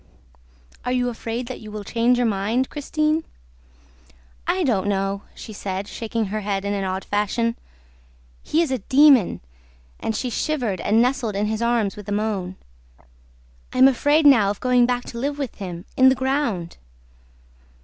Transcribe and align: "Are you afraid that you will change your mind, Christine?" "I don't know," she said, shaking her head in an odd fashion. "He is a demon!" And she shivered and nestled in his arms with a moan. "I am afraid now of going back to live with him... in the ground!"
"Are 0.83 0.91
you 0.91 1.09
afraid 1.09 1.45
that 1.45 1.59
you 1.59 1.69
will 1.71 1.83
change 1.83 2.17
your 2.17 2.25
mind, 2.25 2.71
Christine?" 2.71 3.23
"I 4.47 4.63
don't 4.63 4.87
know," 4.87 5.21
she 5.35 5.53
said, 5.53 5.87
shaking 5.87 6.25
her 6.25 6.41
head 6.41 6.65
in 6.65 6.73
an 6.73 6.83
odd 6.83 7.05
fashion. 7.05 7.55
"He 8.41 8.63
is 8.63 8.71
a 8.71 8.79
demon!" 8.79 9.41
And 9.99 10.15
she 10.15 10.31
shivered 10.31 10.81
and 10.81 11.03
nestled 11.03 11.35
in 11.35 11.45
his 11.45 11.61
arms 11.61 11.95
with 11.95 12.09
a 12.09 12.11
moan. 12.11 12.55
"I 13.73 13.77
am 13.77 13.87
afraid 13.87 14.25
now 14.25 14.49
of 14.49 14.59
going 14.59 14.87
back 14.87 15.03
to 15.05 15.19
live 15.19 15.37
with 15.37 15.53
him... 15.57 15.85
in 15.95 16.09
the 16.09 16.15
ground!" 16.15 16.77